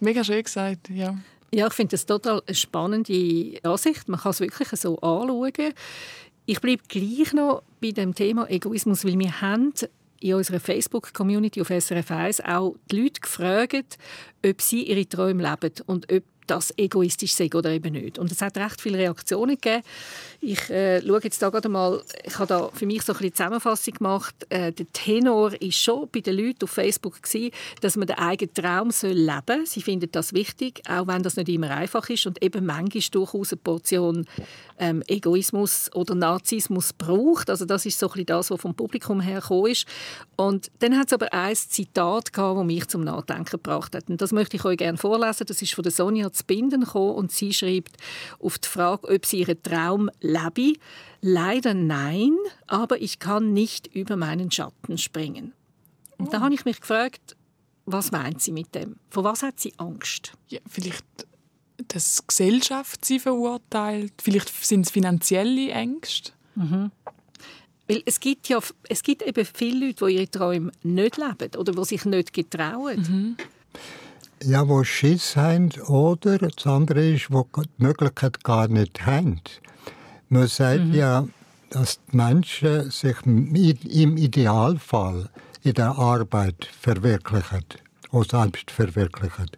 [0.00, 1.16] Mega schön gesagt, ja.
[1.54, 4.06] Ja, ich finde das total eine spannende Ansicht.
[4.10, 5.72] Man kann es wirklich so anschauen.
[6.44, 9.72] Ich bleibe gleich noch bei dem Thema Egoismus, weil wir haben
[10.24, 13.98] in unserer Facebook-Community auf SRF 1 auch die Leute gefragt,
[14.44, 18.18] ob sie ihre Träume leben und ob das egoistisch sei oder eben nicht.
[18.18, 19.82] Und es hat recht viele Reaktionen gegeben.
[20.40, 23.34] Ich äh, schaue jetzt da gerade mal, ich habe da für mich so ein bisschen
[23.34, 24.34] Zusammenfassung gemacht.
[24.50, 28.52] Äh, der Tenor ist schon bei den Leuten auf Facebook gewesen, dass man den eigenen
[28.52, 29.64] Traum soll leben.
[29.64, 33.52] Sie finden das wichtig, auch wenn das nicht immer einfach ist und eben manchmal durchaus
[33.52, 34.26] eine Portion
[34.78, 37.50] ähm, Egoismus oder Narzissmus braucht.
[37.50, 39.86] Also das ist so ein bisschen das, was vom Publikum her ist.
[40.36, 44.08] Und dann hat es aber ein Zitat gehabt, das mich zum Nachdenken gebracht hat.
[44.08, 45.46] Und das möchte ich euch gerne vorlesen.
[45.46, 47.96] Das ist von der Sonja zu binden gekommen und sie schreibt
[48.38, 50.78] auf die Frage, ob sie ihren Traum lebe.
[51.20, 55.52] Leider nein, aber ich kann nicht über meinen Schatten springen.
[56.18, 56.30] Und oh.
[56.30, 57.36] da habe ich mich gefragt,
[57.86, 58.96] was meint sie mit dem?
[59.10, 60.32] Vor was hat sie Angst?
[60.48, 61.04] Ja, vielleicht,
[61.88, 64.14] dass die Gesellschaft sie verurteilt.
[64.22, 66.32] Vielleicht sind es finanzielle Ängste.
[66.54, 66.90] Mhm.
[67.86, 71.72] Weil es gibt ja es gibt eben viele Leute, die ihre Träume nicht leben oder
[71.72, 72.96] die sich nicht getrauen.
[72.96, 73.36] Mhm.
[74.46, 79.40] Ja, wo Schiss haben oder das andere ist, wo die Möglichkeit gar nicht haben.
[80.28, 80.94] Man sagt mhm.
[80.94, 81.26] ja,
[81.70, 85.30] dass die Menschen sich im Idealfall
[85.62, 87.64] in der Arbeit verwirklichen,
[88.10, 89.50] auch selbst verwirklichen.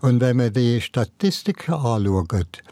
[0.00, 2.62] Und wenn man die Statistiken anschaut,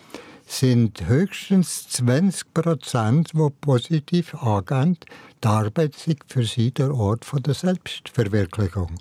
[0.49, 4.97] sind höchstens 20 Prozent, die positiv angehen,
[5.45, 8.99] die Arbeit sei für sie der Ort der Selbstverwirklichung.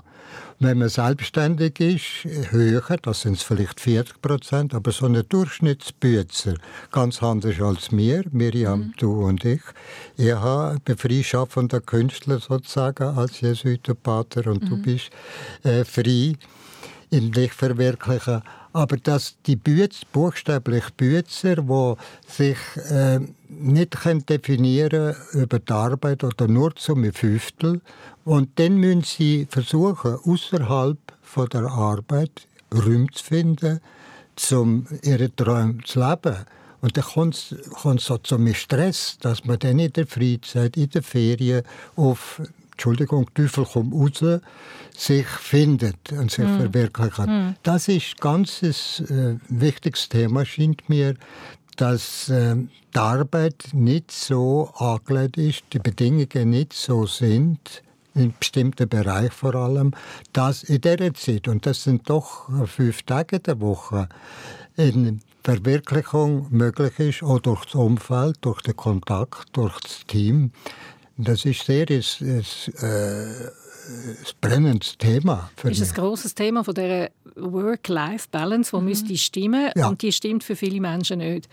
[0.59, 6.55] Wenn man selbstständig ist, höher, das sind vielleicht 40 Prozent, aber so ein Durchschnittsbüzer,
[6.91, 8.93] ganz anders als mir, Miriam, mhm.
[8.97, 9.61] du und ich.
[10.17, 10.35] Ich
[10.83, 14.69] bin freischaffender Künstler sozusagen als Jesuitenpater und mhm.
[14.69, 15.11] du bist
[15.63, 16.35] äh, frei
[17.09, 18.41] in dich verwirklichen.
[18.73, 21.93] Aber dass die Bütz, buchstäblich Bützer, die
[22.27, 22.57] sich
[22.89, 23.97] äh, nicht
[24.29, 27.81] definieren können über die Arbeit oder nur zum Fünftel,
[28.25, 30.97] und dann müssen sie versuchen, außerhalb
[31.51, 33.79] der Arbeit Räume zu finden,
[34.51, 36.35] um ihre Träume zu leben.
[36.81, 41.03] Und dann kommt es so zum Stress, dass man dann in der Freizeit, in der
[41.03, 41.63] Ferien
[41.95, 42.41] auf
[42.77, 44.41] Entschuldigung, Teufel kommt raus,
[44.95, 46.57] sich findet und sich mm.
[46.57, 47.49] verwirklichen kann.
[47.49, 47.55] Mm.
[47.63, 51.15] Das ist ein ganz äh, wichtiges Thema, scheint mir,
[51.75, 52.55] dass äh,
[52.93, 57.81] die Arbeit nicht so angelegt ist, die Bedingungen nicht so sind,
[58.13, 59.93] in bestimmten Bereich vor allem,
[60.33, 64.07] dass in dieser Zeit, und das sind doch fünf Tage der Woche,
[64.75, 70.51] in Verwirklichung möglich ist, auch durch das Umfeld, durch den Kontakt, durch das Team.
[71.17, 72.45] Das ist sehr ein, ein,
[72.79, 75.89] äh, ein brennendes Thema für ist mich.
[75.89, 78.85] ist ein grosses Thema von dieser Work-Life-Balance, die mhm.
[78.85, 79.89] müsste stimmen ja.
[79.89, 81.49] und die stimmt für viele Menschen nicht.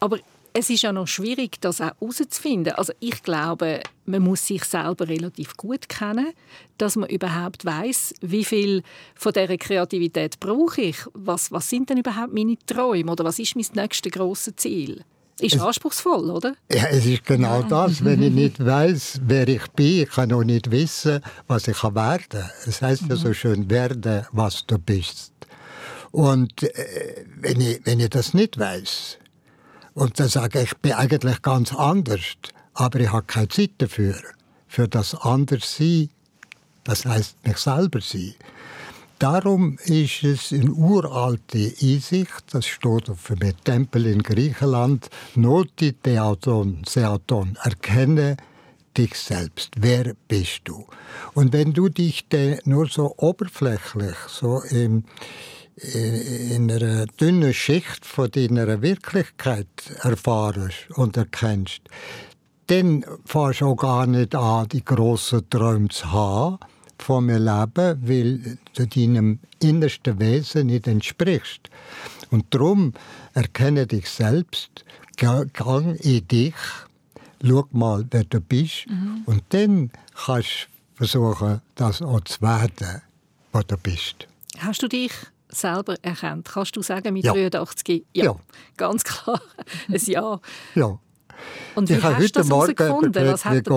[0.00, 0.18] Aber
[0.58, 2.72] es ist ja noch schwierig, das auch herauszufinden.
[2.74, 6.32] Also ich glaube, man muss sich selber relativ gut kennen,
[6.78, 8.82] dass man überhaupt weiß, wie viel
[9.14, 10.96] von dieser Kreativität brauche ich.
[11.12, 15.04] Was, was sind denn überhaupt meine Träume oder was ist mein nächstes grosses Ziel?
[15.38, 16.54] Ist es, anspruchsvoll, oder?
[16.72, 18.02] Ja, es ist genau das.
[18.02, 22.24] Wenn ich nicht weiß, wer ich bin, ich kann auch nicht wissen, was ich werden
[22.28, 22.50] kann.
[22.66, 25.32] Es heißt ja so schön, werde, was du bist.
[26.10, 29.18] Und äh, wenn, ich, wenn ich das nicht weiß,
[29.92, 32.22] und dann sage ich, ich bin eigentlich ganz anders,
[32.72, 34.14] aber ich habe keine Zeit dafür.
[34.68, 36.10] Für das Anderssein,
[36.84, 38.34] das heißt mich selber sein.
[39.18, 46.82] Darum ist es eine uralte Einsicht, das steht auf einem Tempel in Griechenland, Noti Theaton,
[46.86, 48.36] Seaton, erkenne
[48.94, 49.70] dich selbst.
[49.78, 50.86] Wer bist du?
[51.32, 52.26] Und wenn du dich
[52.64, 55.04] nur so oberflächlich, so im,
[55.76, 59.66] in einer dünnen Schicht von deiner Wirklichkeit
[60.02, 61.80] erfahrst und erkennst,
[62.66, 66.58] dann fährst du auch gar nicht an, die grossen Träume zu haben
[66.98, 71.70] von einem Leben, weil du deinem innersten Wesen nicht entsprichst.
[72.30, 72.92] Und darum
[73.34, 74.84] erkenne dich selbst,
[75.16, 76.54] gang in dich,
[77.44, 79.22] schau mal, wer du bist, mhm.
[79.26, 83.02] und dann kannst du versuchen, das auch zu werden,
[83.52, 84.26] was du bist.
[84.58, 85.12] Hast du dich
[85.48, 86.48] selber erkennt?
[86.48, 87.32] Kannst du sagen mit ja.
[87.32, 88.04] 83?
[88.12, 88.36] Ja, ja,
[88.76, 89.40] ganz klar.
[89.88, 90.40] Ein Ja.
[90.74, 90.98] Ja.
[91.74, 93.26] Und wie ich hast heute Morgen gefunden?
[93.26, 93.68] Was hat?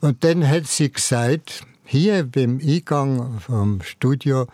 [0.00, 4.46] Und dann hat sie gesagt, hier beim Eingang vom Studio,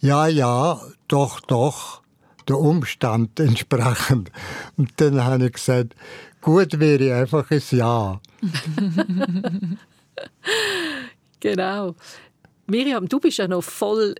[0.00, 2.00] ja, ja, doch, doch,
[2.48, 4.32] der Umstand entsprechend.
[4.78, 5.94] Und dann habe ich gesagt,
[6.40, 8.18] gut wäre einfach ein Ja.
[11.40, 11.94] genau.
[12.66, 14.14] Miriam, du bist ja noch voll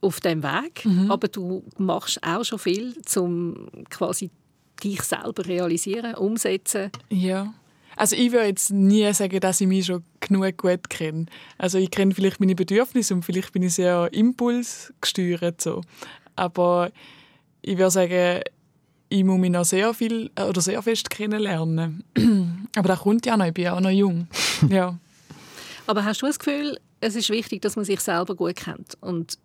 [0.00, 1.10] auf dem Weg, mhm.
[1.10, 4.30] aber du machst auch schon viel, um quasi
[4.82, 6.90] dich selber realisieren, umsetzen.
[7.10, 7.52] Ja.
[8.00, 11.26] Also ich würde jetzt nie sagen, dass ich mich schon genug gut kenne.
[11.58, 15.82] Also ich kenne vielleicht meine Bedürfnisse und vielleicht bin ich sehr impulsgesteuert so.
[16.34, 16.92] Aber
[17.60, 18.40] ich würde sagen,
[19.10, 22.02] ich muss mich noch sehr viel oder sehr fest kennenlernen.
[22.74, 24.28] Aber das kommt ja noch, ich bin ja auch noch jung.
[24.70, 24.98] ja.
[25.86, 29.36] Aber hast du das Gefühl, es ist wichtig, dass man sich selber gut kennt und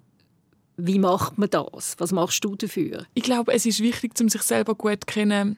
[0.77, 1.95] wie macht man das?
[1.97, 3.05] Was machst du dafür?
[3.15, 5.57] Ich glaube, es ist wichtig, um sich selber gut zu kennen.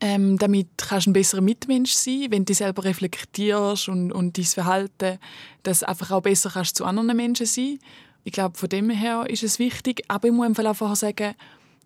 [0.00, 4.36] Ähm, damit kannst du ein besserer Mitmensch sein, wenn du dich selber reflektierst und, und
[4.36, 5.18] dein Verhalten,
[5.62, 7.78] dass du einfach auch besser kannst zu anderen Menschen sein.
[8.24, 10.02] Ich glaube, von dem her ist es wichtig.
[10.08, 11.34] Aber ich muss einfach auch vorher sagen,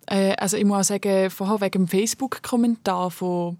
[0.07, 3.59] äh, also ich muss auch sagen, vorher wegen dem Facebook-Kommentar von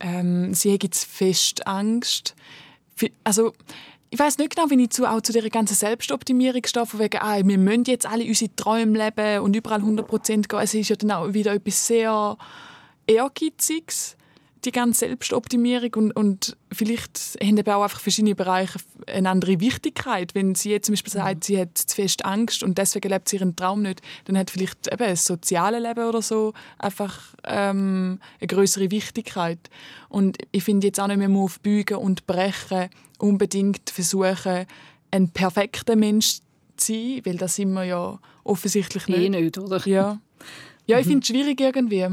[0.00, 2.34] ähm, «Sie haben jetzt fest Angst».
[3.24, 3.52] Also
[4.10, 7.20] ich weiß nicht genau, wie ich zu, auch zu dieser ganzen Selbstoptimierung stehe, von wegen,
[7.20, 10.60] ah, wir müssen jetzt alle unsere Träume leben und überall 100% gehen.
[10.60, 12.36] Es ist ja dann auch wieder etwas sehr
[13.10, 14.16] Ehrgeiziges,
[14.64, 20.34] die ganze Selbstoptimierung und, und vielleicht haben eben auch einfach verschiedene Bereiche eine andere Wichtigkeit.
[20.34, 21.42] Wenn sie jetzt zum Beispiel sagt, mhm.
[21.42, 24.86] sie hat zu fest Angst und deswegen lebt sie ihren Traum nicht, dann hat vielleicht
[24.88, 29.70] eben das soziale Leben oder so einfach ähm, eine größere Wichtigkeit.
[30.08, 34.66] Und ich finde jetzt auch nicht mehr auf Bügen und Brechen unbedingt versuchen,
[35.10, 36.40] ein perfekter Mensch
[36.76, 39.18] zu sein, weil das sind wir ja offensichtlich nicht.
[39.18, 39.86] Eh nicht, oder?
[39.86, 40.20] Ja,
[40.86, 42.08] ja ich finde es schwierig irgendwie.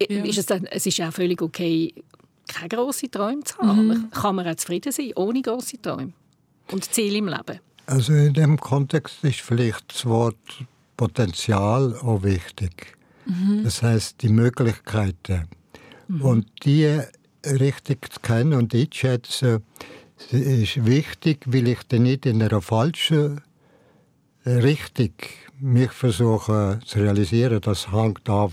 [0.00, 0.24] Ja.
[0.24, 1.94] Ist es, dann, es ist ja auch völlig okay,
[2.48, 3.88] keine grossen Träume zu haben.
[3.88, 4.10] Mhm.
[4.10, 6.12] Kann man auch zufrieden sein, ohne grosse Träume
[6.70, 7.60] und Ziele im Leben?
[7.86, 10.36] Also in dem Kontext ist vielleicht das Wort
[10.96, 12.96] Potenzial auch wichtig.
[13.26, 13.62] Mhm.
[13.64, 15.48] Das heißt die Möglichkeiten.
[16.08, 16.22] Mhm.
[16.22, 17.00] Und die
[17.44, 19.62] richtig zu kennen und einzuschätzen,
[20.30, 23.42] ist wichtig, weil ich dann nicht in einer falschen
[24.46, 25.12] Richtung
[25.58, 27.60] mich versuche zu realisieren.
[27.60, 28.52] Das hängt ab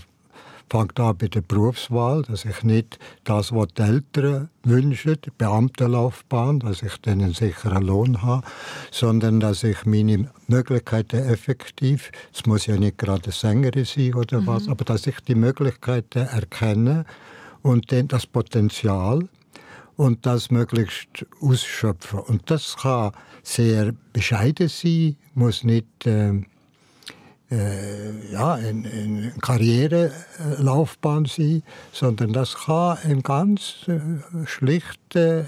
[0.72, 6.60] fängt an bei der Berufswahl, dass ich nicht das, was die Eltern wünschen, die Beamtenlaufbahn,
[6.60, 8.46] dass ich dann einen sicheren Lohn habe,
[8.90, 14.40] sondern dass ich meine Möglichkeiten effektiv, es muss ja nicht gerade eine Sängerin sein oder
[14.40, 14.46] mhm.
[14.46, 17.04] was, aber dass ich die Möglichkeiten erkenne
[17.60, 19.28] und dann das Potenzial
[19.96, 22.20] und das möglichst ausschöpfen.
[22.20, 26.40] Und das kann sehr bescheiden sein, muss nicht äh,
[27.52, 31.62] äh, ja, eine, eine Karrierelaufbahn sein,
[31.92, 34.00] sondern das kann ein ganz äh,
[34.46, 35.44] schlichter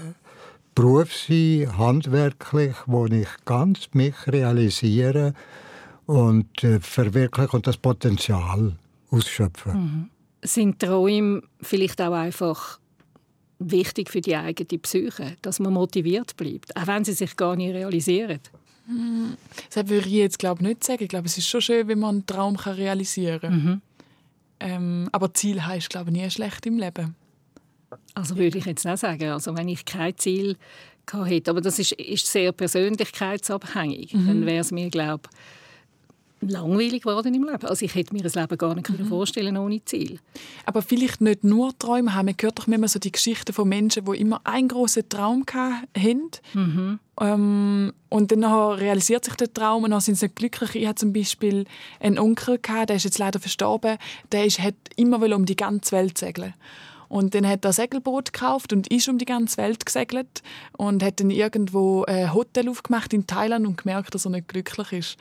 [0.75, 5.33] Beruf sein, handwerklich, wo ich ganz mich realisiere
[6.05, 8.73] und äh, verwirkliche und das Potenzial
[9.09, 9.73] ausschöpfe.
[9.73, 10.09] Mhm.
[10.43, 12.79] Sind Träume vielleicht auch einfach
[13.57, 17.73] wichtig für die eigene Psyche, dass man motiviert bleibt, auch wenn sie sich gar nicht
[17.73, 18.39] realisieren?
[19.73, 21.03] Das würde ich jetzt glaube nicht sagen.
[21.03, 23.53] Ich glaube, es ist schon schön, wenn man einen Traum realisieren kann.
[23.53, 23.81] Mhm.
[24.59, 27.15] Ähm, aber Ziel heißt glaube ich nie schlecht im Leben.
[28.13, 29.29] Also würde ich jetzt nicht sagen.
[29.29, 30.57] Also wenn ich kein Ziel
[31.11, 34.27] hätte, aber das ist, ist sehr persönlichkeitsabhängig, mhm.
[34.27, 35.64] dann wäre es mir glaube ich
[36.41, 37.65] langweilig geworden im Leben.
[37.65, 39.05] Also ich hätte mir das Leben gar nicht mhm.
[39.05, 40.19] vorstellen ohne Ziel.
[40.65, 42.25] Aber vielleicht nicht nur Träume haben.
[42.25, 46.31] Man hört doch immer so die Geschichten von Menschen, die immer einen großen Traum hatten.
[46.53, 46.99] Mhm.
[47.19, 50.75] Ähm, und dann realisiert sich der Traum und dann sind sie nicht glücklich.
[50.75, 51.65] Ich hatte zum Beispiel
[51.99, 53.97] einen Onkel, gehabt, der ist jetzt leider verstorben,
[54.31, 56.53] der ist, hat immer um die ganze Welt segeln
[57.07, 60.43] und dann hat er ein Segelboot gekauft und ist um die ganze Welt gesegelt
[60.77, 64.91] und hat dann irgendwo ein Hotel aufgemacht in Thailand und gemerkt, dass er nicht glücklich
[64.91, 65.17] ist.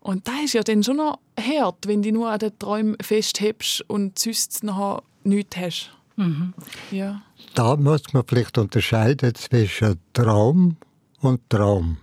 [0.00, 3.84] Und das ist ja dann schon noch hart, wenn du nur an den Träumen festhebst
[3.88, 5.90] und sonst nachher nichts hast.
[6.16, 6.54] Mhm.
[6.90, 7.22] Ja.
[7.54, 10.76] Da muss man vielleicht unterscheiden zwischen Traum
[11.20, 11.98] und Traum.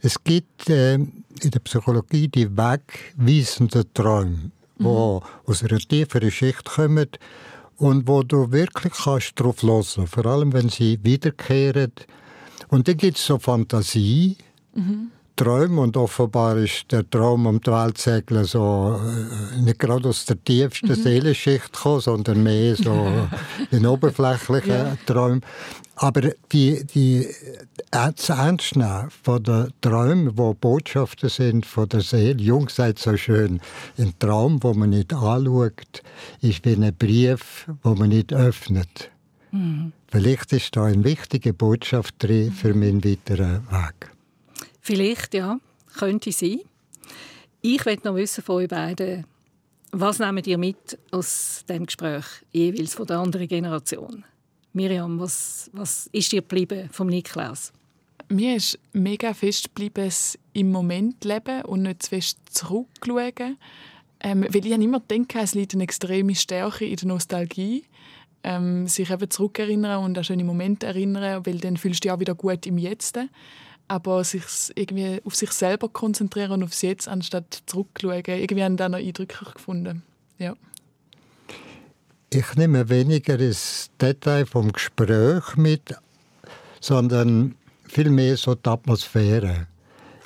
[0.00, 5.20] Es gibt äh, in der Psychologie die wegweisenden Träume, die mhm.
[5.46, 7.08] aus einer tieferen Schicht kommen
[7.76, 11.92] und wo du wirklich kannst drauf hören vor allem wenn sie wiederkehren.
[12.68, 14.36] Und dann gibt es so Fantasie,
[14.74, 15.10] mhm.
[15.36, 20.24] Träume und offenbar ist der Traum um die Welt segeln so äh, nicht gerade aus
[20.24, 20.94] der tiefsten mhm.
[20.94, 23.06] Seelenschicht gekommen, sondern mehr so
[23.70, 24.96] in oberflächlichen ja.
[25.04, 25.42] Träumen.
[25.96, 26.22] Aber
[26.52, 27.28] die, die
[27.90, 33.60] das Ernstnehmen von den Träumen, wo Botschaften sind von der Seele, Jung sagt so schön,
[33.98, 36.02] ein Traum, wo man nicht anschaut,
[36.40, 39.10] ist wie ein Brief, wo man nicht öffnet.
[39.52, 39.92] Mhm.
[40.08, 44.15] Vielleicht ist da eine wichtige Botschaft drin für meinen weiteren Weg.
[44.86, 45.58] Vielleicht, ja.
[45.98, 46.60] Könnte sein.
[47.60, 49.26] Ich möchte noch wissen von euch beiden,
[49.90, 54.24] was nehmt ihr mit aus dem Gespräch jeweils von der anderen Generation?
[54.74, 57.72] Miriam, was, was ist dir geblieben vom Niklaus?
[58.28, 60.12] Mir ist mega fest geblieben,
[60.52, 63.58] im Moment leben und nicht zu fest zurückschauen.
[64.20, 67.82] Ähm, weil ich immer denke, es liegt eine extreme Stärke in der Nostalgie.
[68.44, 72.20] Ähm, sich eben zurückerinnern und an schöne Momente erinnern, weil dann fühlst du dich auch
[72.20, 73.18] wieder gut im Jetzt
[73.88, 74.44] aber sich
[74.74, 78.22] irgendwie auf sich selber konzentrieren und aufs Jetzt, anstatt zurückzuschauen.
[78.26, 80.02] Irgendwie haben da noch eindrücklich gefunden.
[80.38, 80.54] Ja.
[82.30, 85.94] Ich nehme weniger das Detail vom Gespräch mit,
[86.80, 89.68] sondern vielmehr so die Atmosphäre.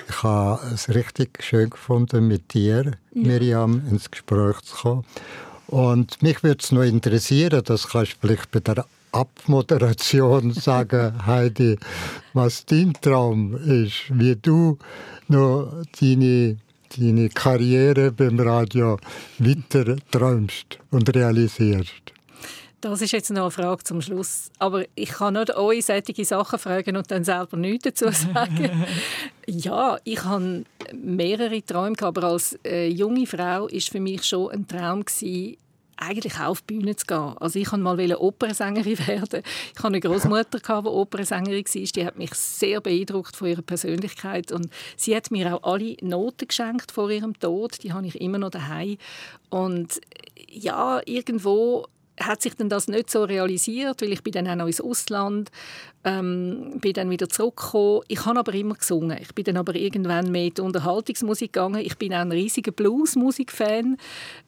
[0.09, 2.91] Ich habe es richtig schön gefunden, mit dir, ja.
[3.13, 5.05] Miriam, ins Gespräch zu kommen.
[5.67, 11.77] Und mich würde es noch interessieren, das kannst du vielleicht bei der Abmoderation sagen, Heidi,
[12.33, 14.77] was dein Traum ist, wie du
[15.27, 16.57] noch deine,
[16.97, 18.97] deine Karriere beim Radio
[19.39, 22.13] weiter träumst und realisierst.
[22.81, 24.49] Das ist jetzt noch eine Frage zum Schluss.
[24.57, 28.85] Aber ich kann nicht euch solche Sachen fragen und dann selber nichts dazu sagen.
[29.45, 34.67] ja, ich habe mehrere Träume, aber als äh, junge Frau war für mich schon ein
[34.67, 35.57] Traum gewesen,
[36.01, 37.35] eigentlich auch auf die Bühne zu gehen.
[37.39, 39.43] Also ich wollte mal Opernsängerin werden.
[39.73, 41.83] Ich hatte eine Großmutter, die Opernsängerin war.
[41.83, 46.47] Die hat mich sehr beeindruckt von ihrer Persönlichkeit und sie hat mir auch alle Noten
[46.47, 47.83] geschenkt vor ihrem Tod.
[47.83, 48.97] Die habe ich immer noch daheim.
[49.49, 50.01] Und
[50.49, 51.85] ja, irgendwo
[52.19, 55.49] hat sich dann das nicht so realisiert, weil ich bin dann auch noch ins Ausland
[56.03, 58.01] ähm, bin dann wieder zurückgekommen.
[58.07, 59.17] Ich habe aber immer gesungen.
[59.21, 61.81] Ich bin dann aber irgendwann die Unterhaltungsmusik gegangen.
[61.85, 63.97] Ich bin auch ein riesiger Blues-Musik-Fan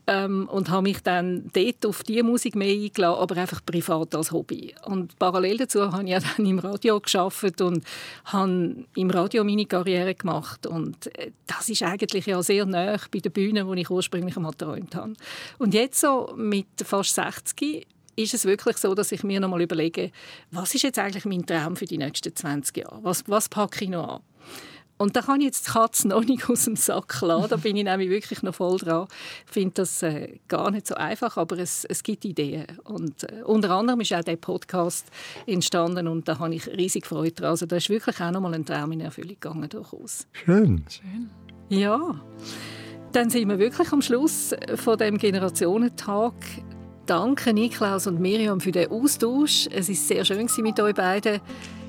[0.08, 4.32] ähm, und habe mich dann dort auf diese Musik mehr eingeladen, aber einfach privat als
[4.32, 4.74] Hobby.
[4.86, 7.84] Und parallel dazu habe ich dann im Radio geschafft und
[8.26, 10.66] habe im Radio meine Karriere gemacht.
[10.66, 14.52] Und äh, das ist eigentlich ja sehr nah bei der Bühne, wo ich ursprünglich einmal
[14.52, 15.14] geträumt habe.
[15.60, 17.86] Und jetzt so mit fast 60
[18.16, 20.12] ist es wirklich so, dass ich mir noch mal überlege,
[20.52, 23.00] was ist jetzt eigentlich mein Traum für die nächsten 20 Jahre?
[23.04, 24.22] Was, was packe ich noch an?
[24.98, 27.50] Und da kann ich jetzt die Katze noch nicht aus dem Sack lassen.
[27.50, 29.08] Da bin ich nämlich wirklich noch voll dran.
[29.46, 32.68] Ich finde das äh, gar nicht so einfach, aber es, es gibt Ideen.
[32.84, 35.08] Und äh, unter anderem ist auch der Podcast
[35.46, 37.50] entstanden und da habe ich riesig Freude dran.
[37.50, 40.28] Also da ist wirklich auch noch mal ein Traum in Erfüllung gegangen durchaus.
[40.32, 40.86] Schön.
[40.88, 41.30] Schön.
[41.70, 42.22] Ja.
[43.12, 46.34] Dann sind wir wirklich am Schluss von dem Generationentag
[47.06, 49.68] Danke Niklaus und Miriam für den Austausch.
[49.72, 51.42] Es ist sehr schön mit euch beiden.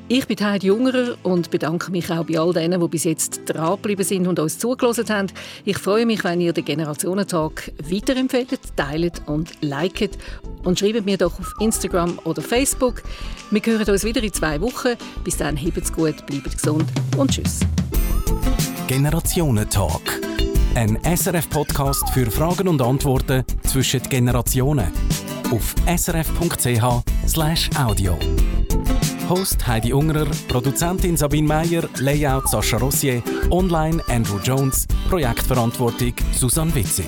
[0.09, 4.05] Ich bin Heidi Jungerer und bedanke mich auch bei all denen, die bis jetzt dranbleiben
[4.05, 5.29] sind und uns zugelassen haben.
[5.65, 10.19] Ich freue mich, wenn ihr den Generationentag weiterempfehlt, teilt und liket.
[10.65, 13.03] Und schreibt mir doch auf Instagram oder Facebook.
[13.51, 14.95] Wir hören uns wieder in zwei Wochen.
[15.23, 16.85] Bis dann, habt's gut, bleibt gesund
[17.17, 17.61] und tschüss.
[18.89, 20.21] Generationentalk.
[20.75, 24.91] Ein SRF-Podcast für Fragen und Antworten zwischen Generationen.
[25.53, 26.99] Auf srf.ch/audio.
[29.29, 37.07] Host Heidi Ungerer, Produzentin Sabine Meyer, Layout Sascha Rossier, Online Andrew Jones, Projektverantwortung Susanne Witzig.